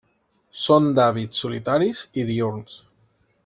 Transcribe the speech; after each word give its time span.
Són 0.61 0.87
d'hàbits 0.99 1.43
solitaris 1.45 2.01
i 2.23 2.27
diürns. 2.33 2.83